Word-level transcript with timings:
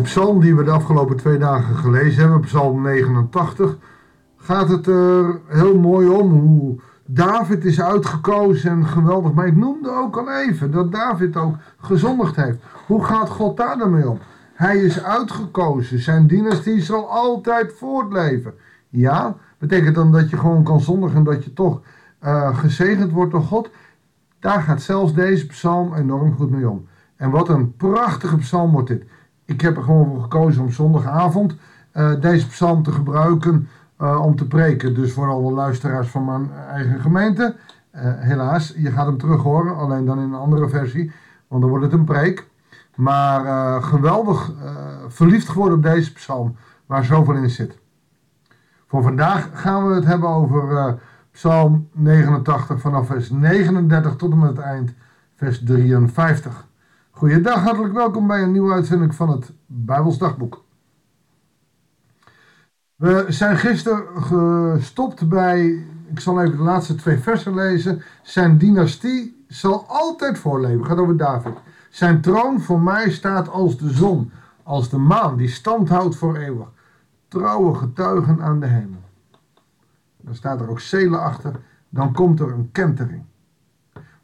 de 0.00 0.06
psalm 0.06 0.40
die 0.40 0.54
we 0.54 0.64
de 0.64 0.70
afgelopen 0.70 1.16
twee 1.16 1.38
dagen 1.38 1.76
gelezen 1.76 2.22
hebben, 2.22 2.40
psalm 2.40 2.82
89, 2.82 3.76
gaat 4.36 4.68
het 4.68 4.86
er 4.86 5.40
heel 5.46 5.78
mooi 5.78 6.08
om 6.08 6.30
hoe 6.30 6.80
David 7.06 7.64
is 7.64 7.80
uitgekozen 7.80 8.70
en 8.70 8.86
geweldig. 8.86 9.32
Maar 9.32 9.46
ik 9.46 9.56
noemde 9.56 9.90
ook 9.90 10.16
al 10.16 10.32
even 10.32 10.70
dat 10.70 10.92
David 10.92 11.36
ook 11.36 11.54
gezondigd 11.80 12.36
heeft. 12.36 12.58
Hoe 12.86 13.04
gaat 13.04 13.28
God 13.28 13.56
daar 13.56 13.78
dan 13.78 13.90
mee 13.90 14.08
om? 14.08 14.18
Hij 14.54 14.76
is 14.76 15.02
uitgekozen. 15.02 15.98
Zijn 15.98 16.26
dynastie 16.26 16.80
zal 16.80 17.10
altijd 17.10 17.72
voortleven. 17.76 18.54
Ja, 18.88 19.36
betekent 19.58 19.94
dan 19.94 20.12
dat 20.12 20.30
je 20.30 20.36
gewoon 20.36 20.62
kan 20.62 20.80
zondigen 20.80 21.16
en 21.16 21.24
dat 21.24 21.44
je 21.44 21.52
toch 21.52 21.80
uh, 22.24 22.58
gezegend 22.58 23.12
wordt 23.12 23.32
door 23.32 23.42
God? 23.42 23.70
Daar 24.38 24.62
gaat 24.62 24.82
zelfs 24.82 25.14
deze 25.14 25.46
psalm 25.46 25.94
enorm 25.94 26.34
goed 26.36 26.50
mee 26.50 26.68
om. 26.68 26.86
En 27.16 27.30
wat 27.30 27.48
een 27.48 27.76
prachtige 27.76 28.36
psalm 28.36 28.70
wordt 28.70 28.88
dit. 28.88 29.04
Ik 29.50 29.60
heb 29.60 29.76
er 29.76 29.82
gewoon 29.82 30.06
voor 30.06 30.22
gekozen 30.22 30.62
om 30.62 30.70
zondagavond 30.70 31.56
uh, 31.94 32.20
deze 32.20 32.46
psalm 32.46 32.82
te 32.82 32.92
gebruiken 32.92 33.68
uh, 34.00 34.24
om 34.24 34.36
te 34.36 34.46
preken. 34.46 34.94
Dus 34.94 35.12
voor 35.12 35.28
alle 35.28 35.52
luisteraars 35.52 36.08
van 36.08 36.24
mijn 36.24 36.50
eigen 36.52 37.00
gemeente. 37.00 37.56
Uh, 37.94 38.00
helaas, 38.04 38.74
je 38.76 38.90
gaat 38.90 39.06
hem 39.06 39.18
terug 39.18 39.42
horen, 39.42 39.76
alleen 39.76 40.04
dan 40.04 40.18
in 40.18 40.24
een 40.24 40.34
andere 40.34 40.68
versie. 40.68 41.12
Want 41.48 41.60
dan 41.60 41.70
wordt 41.70 41.84
het 41.84 41.94
een 41.94 42.04
preek. 42.04 42.48
Maar 42.94 43.82
geweldig 43.82 44.52
verliefd 45.08 45.48
geworden 45.48 45.76
op 45.76 45.82
deze 45.82 46.12
psalm, 46.12 46.56
waar 46.86 47.04
zoveel 47.04 47.34
in 47.34 47.50
zit. 47.50 47.78
Voor 48.86 49.02
vandaag 49.02 49.50
gaan 49.52 49.88
we 49.88 49.94
het 49.94 50.04
hebben 50.04 50.28
over 50.28 50.98
psalm 51.30 51.88
89 51.92 52.80
vanaf 52.80 53.06
vers 53.06 53.30
39 53.30 54.16
tot 54.16 54.32
en 54.32 54.38
met 54.38 54.48
het 54.48 54.58
eind, 54.58 54.92
vers 55.34 55.64
53. 55.64 56.68
Goeiedag, 57.20 57.62
hartelijk 57.62 57.94
welkom 57.94 58.26
bij 58.26 58.42
een 58.42 58.52
nieuwe 58.52 58.72
uitzending 58.72 59.14
van 59.14 59.30
het 59.30 59.52
Bijbels 59.66 60.18
Dagboek. 60.18 60.64
We 62.94 63.24
zijn 63.28 63.56
gisteren 63.56 64.22
gestopt 64.22 65.28
bij, 65.28 65.86
ik 66.10 66.20
zal 66.20 66.42
even 66.42 66.56
de 66.56 66.62
laatste 66.62 66.94
twee 66.94 67.18
versen 67.18 67.54
lezen. 67.54 68.02
Zijn 68.22 68.58
dynastie 68.58 69.44
zal 69.48 69.84
altijd 69.88 70.38
voorleven, 70.38 70.86
gaat 70.86 70.98
over 70.98 71.16
David. 71.16 71.52
Zijn 71.90 72.20
troon 72.20 72.60
voor 72.60 72.80
mij 72.80 73.10
staat 73.10 73.48
als 73.48 73.78
de 73.78 73.90
zon, 73.90 74.30
als 74.62 74.88
de 74.88 74.98
maan 74.98 75.36
die 75.36 75.48
stand 75.48 75.88
houdt 75.88 76.16
voor 76.16 76.36
eeuwig. 76.36 76.68
Trouwe 77.28 77.74
getuigen 77.74 78.42
aan 78.42 78.60
de 78.60 78.66
hemel. 78.66 79.02
Dan 80.20 80.34
staat 80.34 80.60
er 80.60 80.70
ook 80.70 80.80
zelen 80.80 81.22
achter, 81.22 81.60
dan 81.88 82.12
komt 82.12 82.40
er 82.40 82.52
een 82.52 82.68
kentering. 82.72 83.22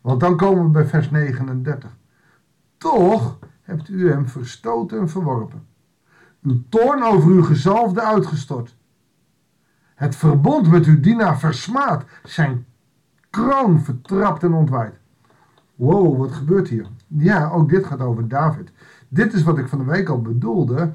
Want 0.00 0.20
dan 0.20 0.36
komen 0.36 0.64
we 0.64 0.70
bij 0.70 0.86
vers 0.86 1.10
39. 1.10 1.96
Toch 2.78 3.38
hebt 3.62 3.88
u 3.88 4.10
hem 4.10 4.28
verstoten 4.28 4.98
en 4.98 5.08
verworpen. 5.08 5.66
Uw 6.42 6.62
toorn 6.68 7.02
over 7.02 7.30
uw 7.30 7.42
gezalfde 7.42 8.02
uitgestort. 8.02 8.76
Het 9.94 10.16
verbond 10.16 10.70
met 10.70 10.84
uw 10.84 11.00
dienaar 11.00 11.38
versmaad. 11.38 12.04
Zijn 12.22 12.66
kroon 13.30 13.80
vertrapt 13.80 14.42
en 14.42 14.52
ontwaaid. 14.52 14.94
Wow, 15.74 16.18
wat 16.18 16.32
gebeurt 16.32 16.68
hier? 16.68 16.86
Ja, 17.06 17.50
ook 17.50 17.68
dit 17.68 17.86
gaat 17.86 18.00
over 18.00 18.28
David. 18.28 18.72
Dit 19.08 19.32
is 19.32 19.42
wat 19.42 19.58
ik 19.58 19.68
van 19.68 19.78
de 19.78 19.84
week 19.84 20.08
al 20.08 20.22
bedoelde. 20.22 20.92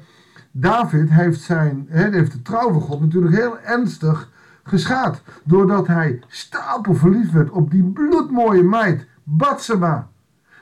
David 0.50 1.10
heeft, 1.10 1.40
zijn, 1.40 1.86
heeft 1.88 2.32
de 2.32 2.42
trouw 2.42 2.72
van 2.72 2.80
God 2.80 3.00
natuurlijk 3.00 3.34
heel 3.34 3.58
ernstig 3.58 4.30
geschaad. 4.62 5.22
Doordat 5.44 5.86
hij 5.86 6.22
stapel 6.26 6.94
verliefd 6.94 7.32
werd 7.32 7.50
op 7.50 7.70
die 7.70 7.84
bloedmooie 7.84 8.62
meid, 8.62 9.06
Batseba. 9.22 10.10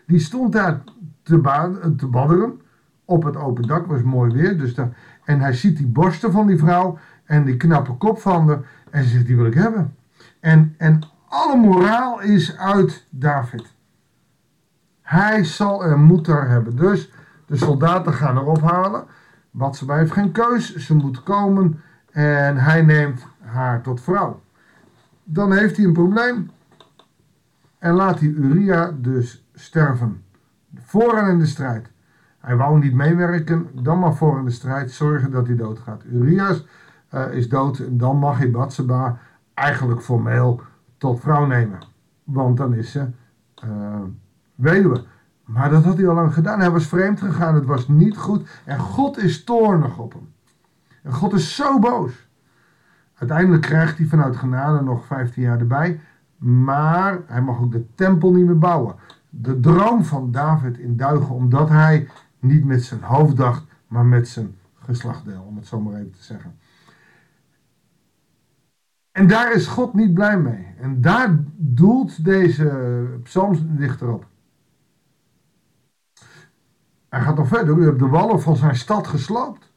Die 0.07 0.19
stond 0.19 0.53
daar 0.53 0.83
te, 1.39 1.95
te 1.97 2.06
badderen 2.06 2.61
op 3.05 3.23
het 3.23 3.36
open 3.36 3.66
dak, 3.66 3.87
was 3.87 4.03
mooi 4.03 4.32
weer. 4.32 4.59
Dus 4.59 4.75
daar, 4.75 4.97
en 5.25 5.41
hij 5.41 5.53
ziet 5.53 5.77
die 5.77 5.87
borsten 5.87 6.32
van 6.32 6.47
die 6.47 6.59
vrouw 6.59 6.99
en 7.25 7.44
die 7.44 7.56
knappe 7.56 7.93
kop 7.93 8.21
van 8.21 8.49
haar 8.49 8.60
en 8.91 9.03
ze 9.03 9.09
zegt, 9.09 9.27
die 9.27 9.37
wil 9.37 9.47
ik 9.47 9.55
hebben. 9.55 9.94
En, 10.41 10.75
en 10.78 11.00
alle 11.28 11.56
moraal 11.56 12.21
is 12.21 12.56
uit 12.56 13.06
David. 13.10 13.75
Hij 15.03 15.44
zal 15.44 15.84
en 15.84 16.03
moet 16.03 16.27
er 16.27 16.49
hebben. 16.49 16.77
Dus 16.77 17.12
de 17.47 17.56
soldaten 17.56 18.12
gaan 18.12 18.37
erop 18.37 18.62
halen. 18.62 19.05
Wat 19.50 19.76
ze 19.76 19.84
bij 19.84 19.99
heeft 19.99 20.12
geen 20.12 20.32
keus. 20.32 20.76
Ze 20.76 20.94
moet 20.94 21.22
komen 21.22 21.81
en 22.10 22.56
hij 22.56 22.82
neemt 22.82 23.26
haar 23.41 23.82
tot 23.82 24.00
vrouw. 24.00 24.43
Dan 25.25 25.53
heeft 25.53 25.76
hij 25.76 25.87
een 25.87 25.93
probleem. 25.93 26.50
En 27.78 27.94
laat 27.94 28.21
hij 28.21 28.28
Uria 28.28 28.94
dus 28.97 29.44
sterven. 29.55 30.22
Vooraan 30.75 31.28
in 31.28 31.38
de 31.38 31.47
strijd. 31.47 31.91
Hij 32.38 32.56
wou 32.56 32.78
niet 32.78 32.94
meewerken, 32.94 33.69
dan 33.82 33.98
maar 33.98 34.14
voor 34.14 34.38
in 34.38 34.44
de 34.44 34.50
strijd 34.50 34.91
zorgen 34.91 35.31
dat 35.31 35.47
hij 35.47 35.56
doodgaat. 35.56 36.04
Urias 36.04 36.66
uh, 37.14 37.32
is 37.32 37.48
dood 37.48 37.78
en 37.78 37.98
dan 37.98 38.16
mag 38.16 38.38
hij 38.38 38.53
eigenlijk 39.54 40.03
formeel 40.03 40.60
tot 40.98 41.20
vrouw 41.20 41.47
nemen. 41.47 41.78
Want 42.25 42.56
dan 42.56 42.75
is 42.75 42.91
ze 42.91 43.06
uh, 43.64 44.00
weduwe. 44.54 45.04
Maar 45.44 45.70
dat 45.70 45.84
had 45.84 45.97
hij 45.97 46.08
al 46.08 46.14
lang 46.14 46.34
gedaan. 46.34 46.60
Hij 46.60 46.70
was 46.70 46.87
vreemd 46.87 47.20
gegaan, 47.20 47.54
het 47.54 47.66
was 47.66 47.88
niet 47.88 48.16
goed. 48.16 48.48
En 48.64 48.78
God 48.78 49.19
is 49.19 49.44
toornig 49.44 49.98
op 49.98 50.12
hem. 50.12 50.32
En 51.02 51.12
God 51.12 51.32
is 51.32 51.54
zo 51.56 51.78
boos. 51.78 52.28
Uiteindelijk 53.14 53.62
krijgt 53.62 53.98
hij 53.98 54.06
vanuit 54.06 54.37
genade 54.37 54.82
nog 54.82 55.06
15 55.06 55.42
jaar 55.42 55.58
erbij. 55.58 56.00
Maar 56.37 57.19
hij 57.26 57.42
mag 57.42 57.60
ook 57.60 57.72
de 57.72 57.94
tempel 57.94 58.32
niet 58.32 58.47
meer 58.47 58.58
bouwen 58.58 58.94
de 59.31 59.61
droom 59.61 60.05
van 60.05 60.31
David 60.31 60.79
in 60.79 60.97
duigen, 60.97 61.35
omdat 61.35 61.69
hij 61.69 62.09
niet 62.39 62.65
met 62.65 62.83
zijn 62.83 63.03
hoofd 63.03 63.37
dacht, 63.37 63.65
maar 63.89 64.05
met 64.05 64.29
zijn 64.29 64.57
geslachtdeel, 64.75 65.43
om 65.43 65.57
het 65.57 65.67
zo 65.67 65.81
maar 65.81 65.95
even 65.95 66.13
te 66.13 66.23
zeggen. 66.23 66.59
En 69.13 69.27
daar 69.27 69.53
is 69.53 69.67
God 69.67 69.95
niet 69.95 70.15
blij 70.15 70.39
mee. 70.39 70.67
En 70.79 71.01
daar 71.01 71.39
doelt 71.57 72.25
deze 72.25 72.69
psalmdichter 73.23 74.13
op. 74.13 74.27
Hij 77.09 77.21
gaat 77.21 77.37
nog 77.37 77.49
verder. 77.49 77.77
U 77.77 77.85
hebt 77.85 77.99
de 77.99 78.09
wallen 78.09 78.41
van 78.41 78.57
zijn 78.57 78.77
stad 78.77 79.07
gesloopt. 79.07 79.73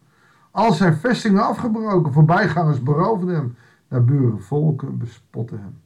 Al 0.51 0.73
zijn 0.73 0.93
vestingen 0.93 1.43
afgebroken. 1.43 2.13
Voorbijgangers 2.13 2.83
beroofden 2.83 3.35
hem. 3.35 3.55
Naar 3.87 4.03
buren 4.03 4.41
volken 4.41 4.97
bespotten 4.97 5.59
hem. 5.59 5.81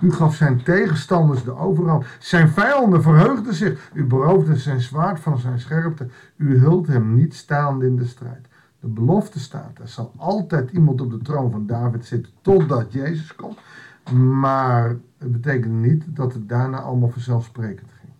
U 0.00 0.12
gaf 0.12 0.34
zijn 0.34 0.62
tegenstanders 0.62 1.44
de 1.44 1.56
overhand. 1.56 2.04
Zijn 2.18 2.48
vijanden 2.48 3.02
verheugden 3.02 3.54
zich. 3.54 3.90
U 3.94 4.04
beroofde 4.04 4.56
zijn 4.56 4.80
zwaard 4.80 5.20
van 5.20 5.38
zijn 5.38 5.60
scherpte. 5.60 6.08
U 6.36 6.58
hult 6.58 6.86
hem 6.86 7.14
niet 7.14 7.34
staande 7.34 7.86
in 7.86 7.96
de 7.96 8.06
strijd. 8.06 8.48
De 8.80 8.88
belofte 8.88 9.40
staat, 9.40 9.78
er 9.78 9.88
zal 9.88 10.12
altijd 10.16 10.70
iemand 10.70 11.00
op 11.00 11.10
de 11.10 11.18
troon 11.18 11.50
van 11.50 11.66
David 11.66 12.06
zitten 12.06 12.32
totdat 12.42 12.92
Jezus 12.92 13.34
komt. 13.34 13.58
Maar 14.40 14.96
het 15.18 15.32
betekent 15.32 15.74
niet 15.74 16.04
dat 16.06 16.32
het 16.32 16.48
daarna 16.48 16.80
allemaal 16.80 17.08
vanzelfsprekend 17.08 17.90
ging. 18.00 18.12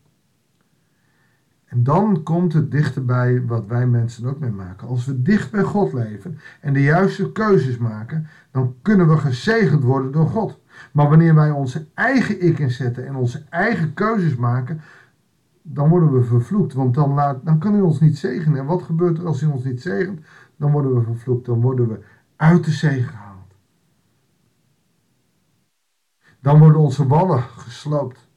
En 1.64 1.82
dan 1.82 2.22
komt 2.22 2.52
het 2.52 2.70
dichterbij 2.70 3.46
wat 3.46 3.66
wij 3.66 3.86
mensen 3.86 4.26
ook 4.26 4.38
mee 4.38 4.50
maken. 4.50 4.88
Als 4.88 5.06
we 5.06 5.22
dicht 5.22 5.50
bij 5.50 5.62
God 5.62 5.92
leven 5.92 6.38
en 6.60 6.72
de 6.72 6.82
juiste 6.82 7.32
keuzes 7.32 7.78
maken, 7.78 8.26
dan 8.50 8.74
kunnen 8.82 9.08
we 9.08 9.16
gezegend 9.16 9.82
worden 9.82 10.12
door 10.12 10.26
God. 10.26 10.58
Maar 10.92 11.08
wanneer 11.08 11.34
wij 11.34 11.50
onze 11.50 11.86
eigen 11.94 12.42
ik 12.42 12.58
inzetten 12.58 13.06
en 13.06 13.16
onze 13.16 13.42
eigen 13.50 13.94
keuzes 13.94 14.36
maken, 14.36 14.80
dan 15.62 15.88
worden 15.88 16.12
we 16.12 16.22
vervloekt. 16.22 16.72
Want 16.72 16.94
dan, 16.94 17.14
laat, 17.14 17.44
dan 17.44 17.58
kan 17.58 17.72
hij 17.72 17.82
ons 17.82 18.00
niet 18.00 18.18
zegenen. 18.18 18.58
En 18.58 18.66
wat 18.66 18.82
gebeurt 18.82 19.18
er 19.18 19.26
als 19.26 19.40
hij 19.40 19.50
ons 19.50 19.64
niet 19.64 19.82
zegent? 19.82 20.20
Dan 20.56 20.72
worden 20.72 20.94
we 20.94 21.02
vervloekt. 21.02 21.46
Dan 21.46 21.60
worden 21.60 21.88
we 21.88 22.00
uit 22.36 22.64
de 22.64 22.70
zee 22.70 23.02
gehaald. 23.02 23.54
Dan 26.40 26.58
worden 26.58 26.80
onze 26.80 27.06
wallen 27.06 27.42
gesloopt. 27.42 28.28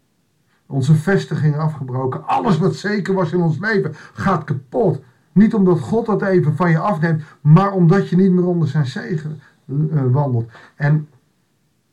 Onze 0.65 0.95
vestigingen 0.95 1.59
afgebroken. 1.59 2.27
Alles 2.27 2.57
wat 2.57 2.75
zeker 2.75 3.13
was 3.13 3.31
in 3.31 3.41
ons 3.41 3.59
leven 3.59 3.91
gaat 4.13 4.43
kapot. 4.43 5.01
Niet 5.31 5.53
omdat 5.53 5.79
God 5.79 6.05
dat 6.05 6.21
even 6.21 6.55
van 6.55 6.69
je 6.69 6.79
afneemt, 6.79 7.23
maar 7.41 7.71
omdat 7.71 8.09
je 8.09 8.15
niet 8.15 8.31
meer 8.31 8.45
onder 8.45 8.67
zijn 8.67 8.85
zegen 8.85 9.39
uh, 9.65 10.01
wandelt. 10.11 10.51
En 10.75 11.07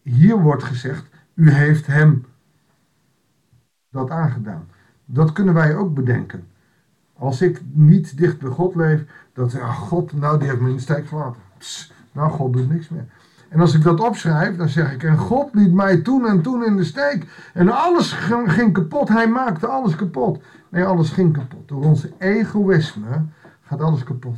hier 0.08 0.40
wordt 0.40 0.62
gezegd, 0.62 1.04
u 1.34 1.50
heeft 1.50 1.86
hem 1.86 2.24
dat 3.90 4.10
aangedaan. 4.10 4.68
Dat 5.04 5.32
kunnen 5.32 5.54
wij 5.54 5.76
ook 5.76 5.94
bedenken. 5.94 6.46
Als 7.14 7.42
ik 7.42 7.60
niet 7.72 8.18
dicht 8.18 8.38
bij 8.38 8.50
God 8.50 8.74
leef, 8.74 9.04
dat 9.32 9.60
ah, 9.60 9.76
God, 9.76 10.12
nou 10.12 10.38
die 10.38 10.48
heeft 10.48 10.60
me 10.60 10.68
in 10.68 10.74
de 10.74 10.80
steek 10.80 11.06
gelaten. 11.06 11.40
nou, 12.12 12.30
God 12.30 12.52
doet 12.52 12.70
niks 12.70 12.88
meer. 12.88 13.06
En 13.48 13.60
als 13.60 13.74
ik 13.74 13.82
dat 13.82 14.00
opschrijf, 14.00 14.56
dan 14.56 14.68
zeg 14.68 14.92
ik, 14.92 15.02
en 15.02 15.16
God 15.16 15.54
liet 15.54 15.72
mij 15.72 15.96
toen 15.96 16.26
en 16.26 16.42
toen 16.42 16.64
in 16.64 16.76
de 16.76 16.84
steek. 16.84 17.50
En 17.54 17.68
alles 17.68 18.12
ging 18.12 18.72
kapot, 18.72 19.08
hij 19.08 19.28
maakte 19.28 19.66
alles 19.66 19.96
kapot. 19.96 20.42
Nee, 20.68 20.84
alles 20.84 21.10
ging 21.10 21.32
kapot. 21.32 21.68
Door 21.68 21.84
onze 21.84 22.12
egoïsme 22.18 23.24
gaat 23.62 23.80
alles 23.80 24.04
kapot. 24.04 24.36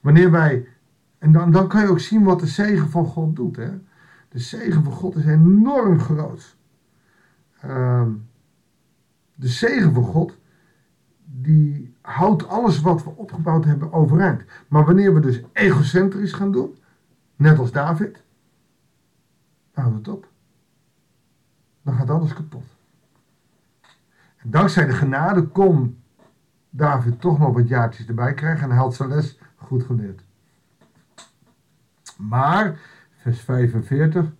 Wanneer 0.00 0.30
wij, 0.30 0.66
en 1.18 1.32
dan, 1.32 1.52
dan 1.52 1.68
kan 1.68 1.80
je 1.80 1.88
ook 1.88 2.00
zien 2.00 2.22
wat 2.22 2.40
de 2.40 2.46
zegen 2.46 2.90
van 2.90 3.06
God 3.06 3.36
doet. 3.36 3.56
Hè? 3.56 3.70
De 4.34 4.40
zegen 4.40 4.84
van 4.84 4.92
God 4.92 5.16
is 5.16 5.26
enorm 5.26 6.00
groot. 6.00 6.56
Uh, 7.64 8.06
de 9.34 9.48
zegen 9.48 9.92
van 9.92 10.04
God, 10.04 10.38
die 11.24 11.94
houdt 12.00 12.48
alles 12.48 12.80
wat 12.80 13.04
we 13.04 13.10
opgebouwd 13.10 13.64
hebben 13.64 13.92
overeind. 13.92 14.42
Maar 14.68 14.84
wanneer 14.84 15.14
we 15.14 15.20
dus 15.20 15.42
egocentrisch 15.52 16.32
gaan 16.32 16.52
doen, 16.52 16.78
net 17.36 17.58
als 17.58 17.72
David, 17.72 18.22
houdt 19.72 19.96
het 19.96 20.08
op. 20.08 20.28
Dan 21.82 21.94
gaat 21.94 22.10
alles 22.10 22.32
kapot. 22.32 22.64
En 24.36 24.50
dankzij 24.50 24.86
de 24.86 24.92
genade 24.92 25.42
kon 25.42 25.98
David 26.70 27.20
toch 27.20 27.38
nog 27.38 27.54
wat 27.54 27.68
jaartjes 27.68 28.06
erbij 28.06 28.34
krijgen 28.34 28.62
en 28.62 28.70
hij 28.70 28.78
had 28.78 28.94
zijn 28.94 29.08
les 29.08 29.38
goed 29.56 29.82
geleerd. 29.82 30.22
Maar, 32.16 32.80
vers 33.24 33.40
45, 33.40 34.32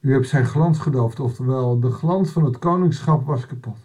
u 0.00 0.12
hebt 0.12 0.28
zijn 0.28 0.46
glans 0.46 0.78
gedoofd, 0.78 1.20
oftewel 1.20 1.80
de 1.80 1.90
glans 1.90 2.30
van 2.30 2.44
het 2.44 2.58
koningschap 2.58 3.26
was 3.26 3.46
kapot. 3.46 3.78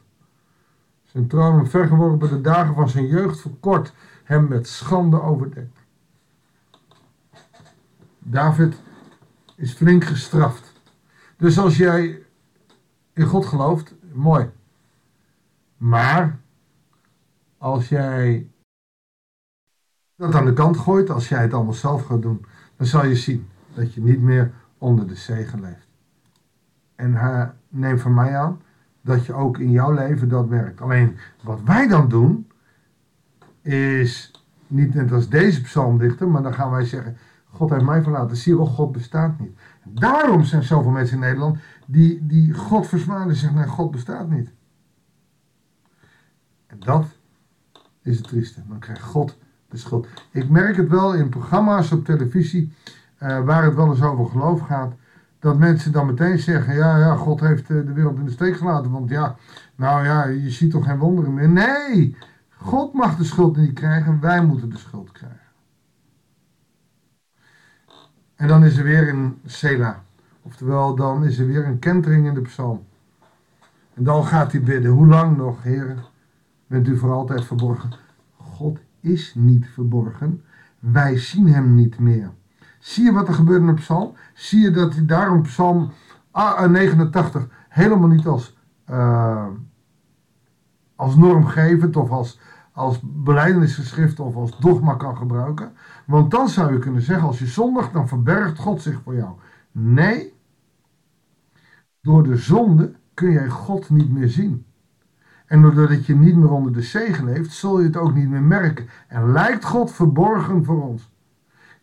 Zijn 1.04 1.28
troon 1.28 1.68
vergeworpen 1.68 2.30
de 2.30 2.42
dagen 2.42 2.76
van 2.76 2.90
zijn 2.90 3.08
jeugd 3.08 3.40
verkort, 3.40 3.94
hem 4.24 4.48
met 4.48 4.68
schande 4.68 5.22
overdekt. 5.22 5.80
David 8.20 8.82
is 9.56 9.74
flink 9.74 10.04
gestraft. 10.04 10.74
Dus 11.38 11.60
als 11.60 11.78
jij 11.78 12.24
in 13.14 13.26
God 13.26 13.46
gelooft, 13.46 13.96
mooi. 14.12 14.50
Maar 15.78 16.40
als 17.58 17.90
jij 17.90 18.50
dat 20.16 20.36
aan 20.36 20.46
de 20.46 20.54
kant 20.54 20.78
gooit, 20.78 21.10
als 21.10 21.30
jij 21.30 21.42
het 21.42 21.54
allemaal 21.54 21.74
zelf 21.74 22.06
gaat 22.06 22.22
doen, 22.22 22.46
dan 22.76 22.88
zal 22.88 23.06
je 23.06 23.16
zien 23.16 23.48
dat 23.78 23.94
je 23.94 24.02
niet 24.02 24.22
meer 24.22 24.52
onder 24.78 25.08
de 25.08 25.16
zegen 25.16 25.62
leeft. 25.62 25.88
En 26.96 27.14
hij, 27.14 27.52
neem 27.70 28.00
van 28.00 28.14
mij 28.14 28.38
aan 28.38 28.62
dat 29.02 29.26
je 29.26 29.34
ook 29.34 29.58
in 29.58 29.72
jouw 29.72 29.94
leven 29.94 30.30
dat 30.30 30.50
merkt. 30.50 30.82
Alleen 30.82 31.18
wat 31.44 31.62
wij 31.64 31.88
dan 31.88 32.10
doen, 32.10 32.48
is 33.62 34.32
niet 34.68 34.94
net 34.94 35.12
als 35.12 35.30
deze 35.30 35.62
psalmdichter, 35.62 36.28
maar 36.28 36.44
dan 36.44 36.54
gaan 36.54 36.72
wij 36.72 36.86
zeggen: 36.86 37.18
God 37.46 37.70
heeft 37.70 37.84
mij 37.84 38.04
verlaten. 38.04 38.38
Zie 38.38 38.52
je 38.52 38.58
wel, 38.58 38.68
God 38.68 38.92
bestaat 38.92 39.40
niet. 39.40 39.58
daarom 39.84 40.44
zijn 40.44 40.64
zoveel 40.64 40.92
mensen 40.92 41.16
in 41.16 41.22
Nederland 41.22 41.60
die, 41.86 42.26
die 42.26 42.54
God 42.54 42.88
versmaden 42.88 43.30
en 43.30 43.36
zeggen: 43.36 43.68
God 43.68 43.92
bestaat 43.92 44.30
niet. 44.30 44.52
En 46.68 46.80
dat 46.80 47.06
is 48.02 48.18
het 48.18 48.28
trieste. 48.28 48.62
Dan 48.68 48.80
krijgt 48.80 49.02
God 49.02 49.38
de 49.70 49.78
schuld. 49.78 50.08
Ik 50.32 50.50
merk 50.50 50.76
het 50.76 50.90
wel 50.90 51.14
in 51.14 51.30
programma's 51.30 51.92
op 51.92 52.06
televisie, 52.06 52.74
uh, 53.24 53.40
waar 53.40 53.64
het 53.64 53.76
wel 53.76 53.88
eens 53.88 54.02
over 54.02 54.26
geloof 54.26 54.60
gaat, 54.60 54.94
dat 55.40 55.58
mensen 55.58 55.92
dan 55.92 56.06
meteen 56.06 56.40
zeggen: 56.40 56.76
ja, 56.76 56.98
ja, 56.98 57.16
God 57.16 57.40
heeft 57.40 57.70
eh, 57.70 57.76
de 57.86 57.94
wereld 57.94 58.18
in 58.18 58.26
de 58.26 58.32
steek 58.32 58.58
gelaten. 58.58 58.92
Want 58.92 59.10
ja, 59.10 59.36
nou 59.76 60.06
ja, 60.06 60.26
je 60.26 60.50
ziet 60.50 60.72
toch 60.72 60.86
geen 60.86 60.98
wonderen 60.98 61.34
meer. 61.34 61.50
Nee, 61.50 62.16
God 62.50 62.94
mag 62.94 63.18
de 63.18 63.24
schuld 63.24 63.58
niet 63.58 63.74
krijgen, 63.74 64.20
wij 64.20 64.46
moeten 64.46 64.70
de 64.70 64.78
schuld 64.78 65.12
krijgen. 65.12 65.40
En 68.36 68.48
dan 68.48 68.64
is 68.64 68.78
er 68.78 68.84
weer 68.84 69.10
een 69.10 69.40
Sela. 69.46 70.04
Oftewel, 70.42 70.96
dan 70.96 71.24
is 71.24 71.40
er 71.40 71.48
weer 71.48 71.66
een 71.66 71.80
kentering 71.80 72.28
in 72.28 72.34
de 72.34 72.42
psalm. 72.42 72.86
En 73.94 74.04
dan 74.04 74.26
gaat 74.26 74.52
hij 74.52 74.62
bidden: 74.62 74.92
Hoe 74.92 75.08
lang 75.08 75.38
nog, 75.38 75.64
heren, 75.64 76.04
bent 76.68 76.88
u 76.88 76.98
voor 76.98 77.12
altijd 77.12 77.46
verborgen? 77.46 77.90
God 78.38 78.80
is 79.00 79.34
niet 79.36 79.68
verborgen. 79.68 80.44
Wij 80.80 81.18
zien 81.18 81.48
hem 81.48 81.76
niet 81.76 82.00
meer. 82.00 82.32
Zie 82.88 83.04
je 83.04 83.12
wat 83.12 83.28
er 83.28 83.34
gebeurt 83.34 83.62
in 83.62 83.68
de 83.68 83.74
psalm? 83.74 84.14
Zie 84.34 84.62
je 84.62 84.72
dat 84.72 84.94
hij 84.94 85.06
daarom 85.06 85.42
psalm 85.42 85.92
89 86.68 87.36
ah, 87.36 87.42
eh, 87.42 87.56
helemaal 87.70 88.08
niet 88.08 88.28
als, 88.28 88.58
uh, 88.90 89.48
als 90.96 91.16
normgevend 91.16 91.96
of 91.96 92.10
als, 92.10 92.40
als 92.72 93.00
of 94.18 94.36
als 94.36 94.60
dogma 94.60 94.94
kan 94.94 95.18
gebruiken? 95.18 95.72
Want 96.06 96.32
dan 96.32 96.50
zou 96.50 96.74
je 96.74 96.80
kunnen 96.80 97.02
zeggen, 97.02 97.28
als 97.28 97.40
je 97.40 97.46
zondigt, 97.46 97.94
dan 97.94 98.08
verbergt 98.08 98.60
God 98.60 98.82
zich 98.82 99.02
voor 99.04 99.16
jou. 99.16 99.32
Nee, 99.72 100.34
door 102.02 102.24
de 102.24 102.38
zonde 102.38 102.94
kun 103.14 103.32
jij 103.32 103.50
God 103.50 103.90
niet 103.90 104.12
meer 104.12 104.30
zien. 104.30 104.66
En 105.46 105.62
doordat 105.62 106.06
je 106.06 106.16
niet 106.16 106.36
meer 106.36 106.52
onder 106.52 106.74
de 106.74 106.82
zegen 106.82 107.26
leeft, 107.26 107.52
zul 107.52 107.80
je 107.80 107.86
het 107.86 107.98
ook 107.98 108.14
niet 108.14 108.30
meer 108.30 108.44
merken. 108.44 108.90
En 109.08 109.32
lijkt 109.32 109.66
God 109.66 109.92
verborgen 109.92 110.66
voor 110.66 110.84
ons. 110.84 111.16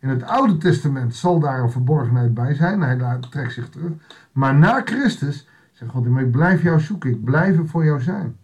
In 0.04 0.10
het 0.10 0.22
Oude 0.22 0.56
Testament 0.56 1.14
zal 1.14 1.40
daar 1.40 1.60
een 1.60 1.70
verborgenheid 1.70 2.34
bij 2.34 2.54
zijn. 2.54 2.80
Hij 2.80 3.18
trekt 3.30 3.52
zich 3.52 3.68
terug. 3.68 3.92
Maar 4.32 4.54
na 4.54 4.82
Christus 4.84 5.48
zegt 5.72 5.90
God, 5.90 6.06
ik 6.06 6.30
blijf 6.30 6.62
jou 6.62 6.80
zoeken. 6.80 7.10
Ik 7.10 7.24
blijf 7.24 7.58
er 7.58 7.68
voor 7.68 7.84
jou 7.84 8.00
zijn. 8.00 8.36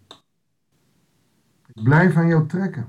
Ik 1.74 1.82
blijf 1.82 2.16
aan 2.16 2.26
jou 2.26 2.46
trekken. 2.46 2.88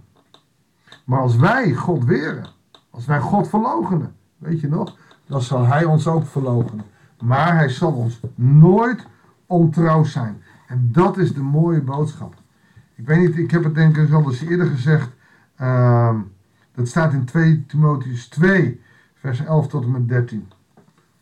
Maar 1.06 1.20
als 1.20 1.36
wij 1.36 1.74
God 1.74 2.06
weren, 2.06 2.46
als 2.90 3.06
wij 3.06 3.20
God 3.20 3.50
verlogenen, 3.50 4.16
weet 4.38 4.60
je 4.60 4.68
nog, 4.68 4.98
dan 5.26 5.42
zal 5.42 5.66
hij 5.66 5.84
ons 5.86 6.08
ook 6.08 6.26
verlogenen. 6.26 6.86
Maar 7.22 7.56
hij 7.56 7.70
zal 7.70 7.92
ons 7.92 8.20
nooit 8.36 9.06
ontrouw 9.46 10.04
zijn. 10.04 10.44
En 10.68 10.90
dat 10.92 11.18
is 11.18 11.34
de 11.34 11.42
mooie 11.42 11.82
boodschap. 11.82 12.36
Ik 12.96 13.06
weet 13.06 13.20
niet, 13.20 13.38
ik 13.38 13.52
heb 13.52 13.64
het 13.64 13.76
denk 13.76 13.98
ik 13.98 14.12
al 14.12 14.24
eens 14.24 14.42
eerder 14.42 14.68
gezegd. 14.68 15.10
Uh, 15.62 16.16
dat 16.82 16.90
staat 16.90 17.14
in 17.14 17.26
2 17.26 17.66
Timotheus 17.66 18.28
2, 18.28 18.82
vers 19.14 19.40
11 19.40 19.68
tot 19.68 19.84
en 19.84 19.92
met 19.92 20.08
13. 20.08 20.48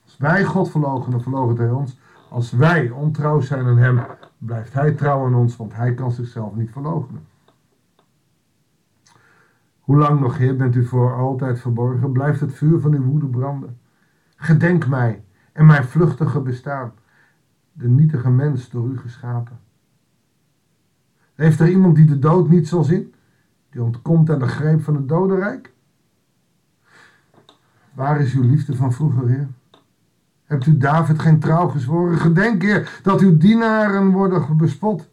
Als 0.04 0.18
wij 0.18 0.46
God 0.46 0.72
verlogen, 0.72 1.12
dan 1.12 1.22
verloochent 1.22 1.58
hij 1.58 1.70
ons. 1.70 2.00
Als 2.30 2.52
wij 2.52 2.90
ontrouw 2.90 3.40
zijn 3.40 3.66
aan 3.66 3.78
hem, 3.78 4.00
blijft 4.38 4.74
hij 4.74 4.92
trouw 4.92 5.26
aan 5.26 5.36
ons, 5.36 5.56
want 5.56 5.76
hij 5.76 5.94
kan 5.94 6.12
zichzelf 6.12 6.56
niet 6.56 6.72
verloochenen. 6.72 7.26
Hoe 9.80 9.98
lang 9.98 10.20
nog, 10.20 10.38
Heer, 10.38 10.56
bent 10.56 10.76
u 10.76 10.86
voor 10.86 11.14
altijd 11.14 11.60
verborgen? 11.60 12.12
Blijft 12.12 12.40
het 12.40 12.54
vuur 12.54 12.80
van 12.80 12.94
uw 12.94 13.04
woede 13.04 13.28
branden? 13.28 13.78
Gedenk 14.36 14.88
mij 14.88 15.24
en 15.52 15.66
mijn 15.66 15.84
vluchtige 15.84 16.40
bestaan 16.40 16.92
de 17.72 17.88
nietige 17.88 18.30
mens 18.30 18.70
door 18.70 18.88
u 18.88 18.98
geschapen. 18.98 19.60
Heeft 21.36 21.60
er 21.60 21.70
iemand 21.70 21.96
die 21.96 22.06
de 22.06 22.20
dood 22.20 22.50
niet 22.50 22.68
zal 22.68 22.84
zien? 22.84 23.14
Die 23.70 23.84
ontkomt 23.84 24.30
aan 24.30 24.40
de 24.40 24.48
greep 24.48 24.84
van 24.84 24.96
het 24.96 25.08
dodenrijk? 25.08 25.74
Waar 27.94 28.22
is 28.22 28.34
uw 28.34 28.44
liefde 28.44 28.76
van 28.76 28.94
vroeger, 28.94 29.28
Heer? 29.28 29.48
Hebt 30.44 30.66
u 30.66 30.78
David 30.78 31.20
geen 31.20 31.40
trouw 31.40 31.68
gezworen? 31.68 32.18
Gedenk, 32.18 32.62
Heer, 32.62 33.00
dat 33.04 33.22
uw 33.22 33.38
dienaren 33.38 34.12
worden 34.12 34.58
bespot. 34.58 35.10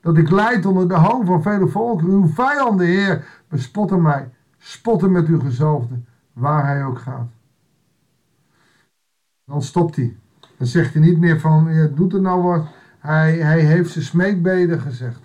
Dat 0.00 0.16
ik 0.16 0.30
leid 0.30 0.66
onder 0.66 0.88
de 0.88 0.94
hoon 0.94 1.26
van 1.26 1.42
vele 1.42 1.68
volken. 1.68 2.08
Uw 2.08 2.26
vijanden, 2.26 2.86
Heer, 2.86 3.24
bespotten 3.48 4.02
mij. 4.02 4.30
Spotten 4.58 5.12
met 5.12 5.26
uw 5.26 5.40
gezalfde, 5.40 5.94
waar 6.32 6.66
hij 6.66 6.84
ook 6.84 6.98
gaat. 6.98 7.28
Dan 9.44 9.62
stopt 9.62 9.96
hij. 9.96 10.16
Dan 10.56 10.66
zegt 10.66 10.94
hij 10.94 11.02
niet 11.02 11.18
meer 11.18 11.40
van, 11.40 11.90
doet 11.94 12.12
er 12.12 12.20
nou 12.20 12.42
wat. 12.42 12.66
Hij, 12.98 13.36
hij 13.36 13.60
heeft 13.60 13.90
zijn 13.90 14.04
smeekbeden 14.04 14.80
gezegd. 14.80 15.20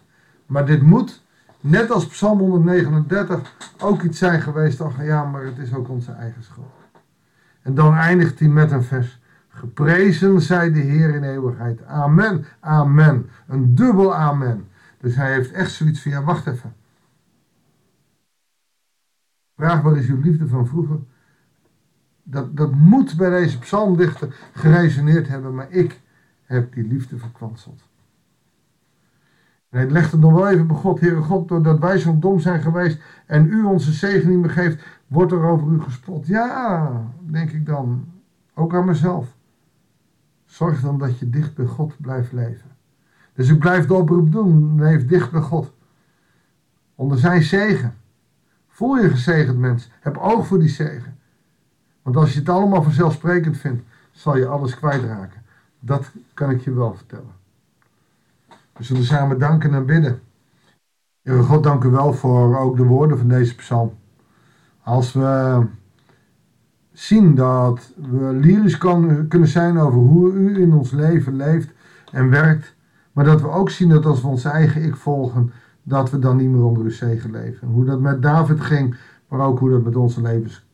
Maar 0.45 0.65
dit 0.65 0.81
moet, 0.81 1.23
net 1.63 1.91
als 1.91 2.07
Psalm 2.07 2.39
139, 2.39 3.55
ook 3.79 4.01
iets 4.01 4.17
zijn 4.17 4.41
geweest. 4.41 4.81
Ach 4.81 5.03
ja, 5.03 5.23
maar 5.23 5.45
het 5.45 5.57
is 5.57 5.73
ook 5.73 5.89
onze 5.89 6.11
eigen 6.11 6.43
schuld. 6.43 6.71
En 7.61 7.75
dan 7.75 7.93
eindigt 7.93 8.39
hij 8.39 8.47
met 8.47 8.71
een 8.71 8.83
vers. 8.83 9.21
Geprezen 9.47 10.41
zij 10.41 10.71
de 10.71 10.79
Heer 10.79 11.15
in 11.15 11.23
eeuwigheid. 11.23 11.85
Amen, 11.85 12.45
amen. 12.59 13.29
Een 13.47 13.75
dubbel 13.75 14.15
amen. 14.15 14.67
Dus 14.97 15.15
hij 15.15 15.33
heeft 15.33 15.51
echt 15.51 15.71
zoiets 15.71 16.01
van, 16.01 16.23
wacht 16.23 16.47
even. 16.47 16.73
Vraag, 19.55 19.81
wat 19.81 19.95
is 19.95 20.07
uw 20.07 20.21
liefde 20.21 20.47
van 20.47 20.67
vroeger? 20.67 20.99
dat, 22.23 22.57
dat 22.57 22.71
moet 22.71 23.17
bij 23.17 23.29
deze 23.29 23.59
psalmdichter 23.59 24.35
geresoneerd 24.53 25.27
hebben, 25.27 25.55
maar 25.55 25.71
ik 25.71 26.01
heb 26.43 26.73
die 26.73 26.87
liefde 26.87 27.17
verkwanseld. 27.17 27.81
Hij 29.73 29.89
legt 29.89 30.11
het 30.11 30.21
nog 30.21 30.33
wel 30.33 30.49
even 30.49 30.67
bij 30.67 30.75
God, 30.75 30.99
Heere 30.99 31.21
God, 31.21 31.47
doordat 31.47 31.79
wij 31.79 31.97
zo 31.97 32.19
dom 32.19 32.39
zijn 32.39 32.61
geweest 32.61 33.01
en 33.25 33.47
u 33.47 33.63
onze 33.63 33.91
zegen 33.91 34.29
niet 34.29 34.39
meer 34.39 34.49
geeft, 34.49 34.83
wordt 35.07 35.31
er 35.31 35.43
over 35.43 35.71
u 35.71 35.81
gespot. 35.81 36.27
Ja, 36.27 36.91
denk 37.19 37.51
ik 37.51 37.65
dan, 37.65 38.05
ook 38.53 38.75
aan 38.75 38.85
mezelf. 38.85 39.35
Zorg 40.45 40.81
dan 40.81 40.97
dat 40.97 41.19
je 41.19 41.29
dicht 41.29 41.55
bij 41.55 41.65
God 41.65 41.95
blijft 42.01 42.31
leven. 42.31 42.69
Dus 43.33 43.49
ik 43.49 43.59
blijf 43.59 43.85
de 43.85 43.93
oproep 43.93 44.31
doen, 44.31 44.81
leef 44.81 45.05
dicht 45.05 45.31
bij 45.31 45.41
God. 45.41 45.73
Onder 46.95 47.17
zijn 47.17 47.43
zegen. 47.43 47.95
Voel 48.67 48.97
je 48.97 49.09
gezegend 49.09 49.57
mens, 49.57 49.89
heb 49.99 50.17
oog 50.17 50.47
voor 50.47 50.59
die 50.59 50.69
zegen. 50.69 51.17
Want 52.01 52.15
als 52.15 52.33
je 52.33 52.39
het 52.39 52.49
allemaal 52.49 52.83
vanzelfsprekend 52.83 53.57
vindt, 53.57 53.83
zal 54.11 54.37
je 54.37 54.47
alles 54.47 54.75
kwijtraken. 54.75 55.41
Dat 55.79 56.11
kan 56.33 56.49
ik 56.49 56.61
je 56.61 56.73
wel 56.73 56.95
vertellen. 56.95 57.41
We 58.73 58.83
zullen 58.83 59.03
samen 59.03 59.39
danken 59.39 59.73
en 59.73 59.85
bidden. 59.85 60.19
Heere 61.21 61.43
God, 61.43 61.63
dank 61.63 61.83
u 61.83 61.89
wel 61.89 62.13
voor 62.13 62.57
ook 62.57 62.77
de 62.77 62.83
woorden 62.83 63.17
van 63.17 63.27
deze 63.27 63.55
psalm. 63.55 63.93
Als 64.81 65.13
we 65.13 65.61
zien 66.91 67.35
dat 67.35 67.93
we 67.95 68.33
lyrisch 68.33 68.77
kunnen 69.27 69.47
zijn 69.47 69.77
over 69.77 69.99
hoe 69.99 70.33
u 70.33 70.61
in 70.61 70.73
ons 70.73 70.91
leven 70.91 71.35
leeft 71.35 71.71
en 72.11 72.29
werkt, 72.29 72.75
maar 73.11 73.25
dat 73.25 73.41
we 73.41 73.49
ook 73.49 73.69
zien 73.69 73.89
dat 73.89 74.05
als 74.05 74.21
we 74.21 74.27
ons 74.27 74.43
eigen 74.43 74.83
ik 74.83 74.95
volgen, 74.95 75.51
dat 75.83 76.11
we 76.11 76.19
dan 76.19 76.37
niet 76.37 76.49
meer 76.49 76.63
onder 76.63 76.83
uw 76.83 76.89
zegen 76.89 77.31
leven. 77.31 77.67
Hoe 77.67 77.85
dat 77.85 77.99
met 77.99 78.21
David 78.21 78.61
ging, 78.61 78.95
maar 79.27 79.39
ook 79.39 79.59
hoe 79.59 79.69
dat 79.69 79.83
met 79.83 79.95
onze 79.95 80.21
levens 80.21 80.65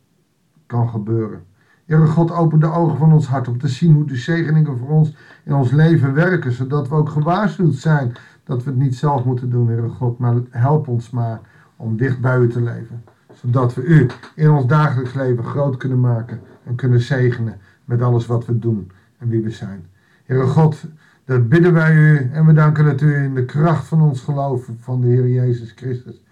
kan 0.66 0.88
gebeuren. 0.88 1.44
Heere 1.90 2.06
God, 2.06 2.30
open 2.30 2.60
de 2.60 2.72
ogen 2.72 2.98
van 2.98 3.12
ons 3.12 3.26
hart 3.26 3.48
om 3.48 3.58
te 3.58 3.68
zien 3.68 3.94
hoe 3.94 4.04
de 4.04 4.16
zegeningen 4.16 4.78
voor 4.78 4.88
ons 4.88 5.14
in 5.44 5.54
ons 5.54 5.70
leven 5.70 6.14
werken, 6.14 6.52
zodat 6.52 6.88
we 6.88 6.94
ook 6.94 7.08
gewaarschuwd 7.08 7.74
zijn 7.74 8.12
dat 8.44 8.64
we 8.64 8.70
het 8.70 8.78
niet 8.78 8.96
zelf 8.96 9.24
moeten 9.24 9.50
doen, 9.50 9.68
Heere 9.68 9.88
God, 9.88 10.18
maar 10.18 10.34
help 10.50 10.88
ons 10.88 11.10
maar 11.10 11.40
om 11.76 11.96
dicht 11.96 12.20
bij 12.20 12.38
u 12.38 12.48
te 12.48 12.60
leven, 12.60 13.04
zodat 13.32 13.74
we 13.74 13.82
u 13.82 14.06
in 14.34 14.50
ons 14.50 14.66
dagelijks 14.66 15.14
leven 15.14 15.44
groot 15.44 15.76
kunnen 15.76 16.00
maken 16.00 16.40
en 16.64 16.74
kunnen 16.74 17.00
zegenen 17.00 17.58
met 17.84 18.02
alles 18.02 18.26
wat 18.26 18.46
we 18.46 18.58
doen 18.58 18.90
en 19.18 19.28
wie 19.28 19.42
we 19.42 19.50
zijn. 19.50 19.86
Heere 20.24 20.46
God, 20.46 20.84
dat 21.24 21.48
bidden 21.48 21.72
wij 21.72 21.94
u 21.94 22.30
en 22.32 22.46
we 22.46 22.52
danken 22.52 22.84
dat 22.84 23.00
u 23.00 23.14
in 23.14 23.34
de 23.34 23.44
kracht 23.44 23.86
van 23.86 24.02
ons 24.02 24.20
geloof 24.20 24.68
van 24.80 25.00
de 25.00 25.06
Heer 25.06 25.28
Jezus 25.28 25.72
Christus. 25.76 26.22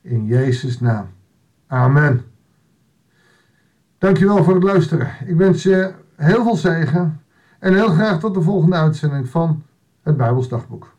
In 0.00 0.24
Jezus' 0.26 0.80
naam. 0.80 1.06
Amen. 1.66 2.33
Dankjewel 4.04 4.44
voor 4.44 4.54
het 4.54 4.62
luisteren. 4.62 5.08
Ik 5.26 5.36
wens 5.36 5.62
je 5.62 5.92
heel 6.16 6.42
veel 6.42 6.56
zegen 6.56 7.20
en 7.58 7.74
heel 7.74 7.88
graag 7.88 8.20
tot 8.20 8.34
de 8.34 8.40
volgende 8.42 8.76
uitzending 8.76 9.28
van 9.28 9.62
het 10.02 10.16
Bijbelsdagboek. 10.16 10.94